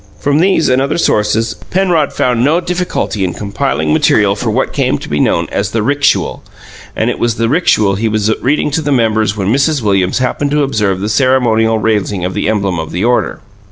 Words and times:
From 0.19 0.39
these 0.39 0.67
and 0.67 0.81
other 0.81 0.97
sources, 0.97 1.53
Penrod 1.69 2.11
found 2.11 2.43
no 2.43 2.59
difficulty 2.59 3.23
in 3.23 3.35
compiling 3.35 3.93
material 3.93 4.35
for 4.35 4.49
what 4.49 4.73
came 4.73 4.97
to 4.97 5.07
be 5.07 5.19
known 5.19 5.47
as 5.51 5.69
the 5.69 5.81
"rixual"; 5.83 6.39
and 6.95 7.11
it 7.11 7.19
was 7.19 7.35
the 7.35 7.45
rixual 7.47 7.99
he 7.99 8.09
was 8.09 8.31
reading 8.41 8.71
to 8.71 8.81
the 8.81 8.91
members 8.91 9.37
when 9.37 9.53
Mrs. 9.53 9.83
Williams 9.83 10.17
happened 10.17 10.49
to 10.49 10.63
observe 10.63 11.01
the 11.01 11.07
ceremonial 11.07 11.77
raising 11.77 12.25
of 12.25 12.33
the 12.33 12.49
emblem 12.49 12.79
of 12.79 12.91
the 12.91 13.03
order. 13.05 13.41